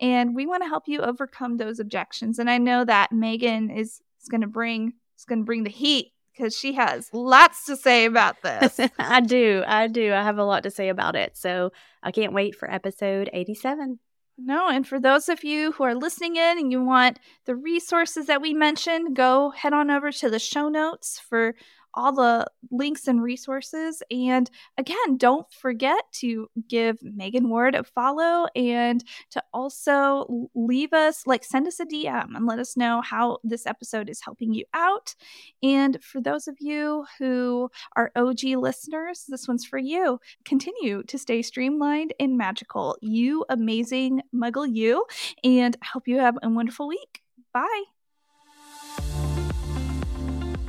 and 0.00 0.34
we 0.34 0.46
want 0.46 0.62
to 0.62 0.68
help 0.68 0.84
you 0.86 1.00
overcome 1.00 1.56
those 1.56 1.80
objections. 1.80 2.38
And 2.38 2.50
I 2.50 2.58
know 2.58 2.84
that 2.84 3.12
Magan 3.12 3.70
is, 3.70 4.00
is 4.20 4.28
going 4.30 4.42
to 4.42 4.46
bring 4.46 4.94
is 5.16 5.24
going 5.24 5.40
to 5.40 5.44
bring 5.44 5.64
the 5.64 5.70
heat 5.70 6.12
because 6.36 6.56
she 6.56 6.74
has 6.74 7.08
lots 7.12 7.64
to 7.66 7.76
say 7.76 8.04
about 8.04 8.42
this. 8.42 8.78
I 8.98 9.20
do. 9.20 9.64
I 9.66 9.86
do. 9.86 10.12
I 10.12 10.22
have 10.22 10.38
a 10.38 10.44
lot 10.44 10.62
to 10.64 10.70
say 10.70 10.88
about 10.88 11.16
it. 11.16 11.36
So 11.36 11.72
I 12.02 12.10
can't 12.10 12.34
wait 12.34 12.54
for 12.54 12.70
episode 12.70 13.30
87. 13.32 13.98
No, 14.38 14.68
and 14.68 14.86
for 14.86 15.00
those 15.00 15.30
of 15.30 15.44
you 15.44 15.72
who 15.72 15.84
are 15.84 15.94
listening 15.94 16.36
in 16.36 16.58
and 16.58 16.70
you 16.70 16.84
want 16.84 17.18
the 17.46 17.56
resources 17.56 18.26
that 18.26 18.42
we 18.42 18.52
mentioned, 18.52 19.16
go 19.16 19.50
head 19.50 19.72
on 19.72 19.90
over 19.90 20.12
to 20.12 20.28
the 20.28 20.38
show 20.38 20.68
notes 20.68 21.18
for 21.18 21.54
all 21.96 22.12
the 22.12 22.46
links 22.70 23.08
and 23.08 23.22
resources. 23.22 24.02
And 24.10 24.50
again, 24.76 25.16
don't 25.16 25.50
forget 25.52 26.04
to 26.16 26.48
give 26.68 27.02
Magan 27.02 27.48
Ward 27.48 27.74
a 27.74 27.82
follow 27.82 28.46
and 28.54 29.02
to 29.30 29.42
also 29.52 30.48
leave 30.54 30.92
us, 30.92 31.26
like, 31.26 31.42
send 31.42 31.66
us 31.66 31.80
a 31.80 31.86
DM 31.86 32.36
and 32.36 32.46
let 32.46 32.58
us 32.58 32.76
know 32.76 33.00
how 33.00 33.38
this 33.42 33.66
episode 33.66 34.08
is 34.08 34.20
helping 34.20 34.52
you 34.52 34.64
out. 34.74 35.14
And 35.62 36.02
for 36.02 36.20
those 36.20 36.46
of 36.46 36.56
you 36.60 37.06
who 37.18 37.70
are 37.96 38.12
OG 38.14 38.42
listeners, 38.56 39.24
this 39.28 39.48
one's 39.48 39.64
for 39.64 39.78
you. 39.78 40.20
Continue 40.44 41.02
to 41.04 41.18
stay 41.18 41.42
streamlined 41.42 42.12
and 42.20 42.36
magical. 42.36 42.96
You 43.00 43.44
amazing 43.48 44.22
muggle, 44.34 44.68
you. 44.70 45.06
And 45.42 45.76
I 45.82 45.86
hope 45.86 46.06
you 46.06 46.18
have 46.18 46.36
a 46.42 46.48
wonderful 46.48 46.88
week. 46.88 47.22
Bye. 47.52 47.84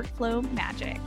workflow 0.00 0.50
magic. 0.52 1.00